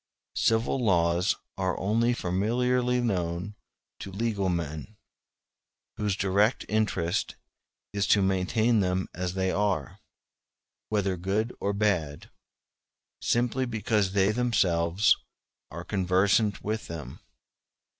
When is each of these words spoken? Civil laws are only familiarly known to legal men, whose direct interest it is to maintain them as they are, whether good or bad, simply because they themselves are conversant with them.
Civil 0.37 0.83
laws 0.83 1.35
are 1.59 1.79
only 1.79 2.11
familiarly 2.11 2.99
known 3.01 3.53
to 3.99 4.11
legal 4.11 4.49
men, 4.49 4.97
whose 5.97 6.15
direct 6.15 6.65
interest 6.67 7.35
it 7.93 7.97
is 7.99 8.07
to 8.07 8.23
maintain 8.23 8.79
them 8.79 9.07
as 9.13 9.35
they 9.35 9.51
are, 9.51 9.99
whether 10.89 11.15
good 11.17 11.55
or 11.59 11.71
bad, 11.71 12.31
simply 13.21 13.67
because 13.67 14.13
they 14.13 14.31
themselves 14.31 15.15
are 15.69 15.83
conversant 15.83 16.63
with 16.63 16.87
them. 16.87 17.19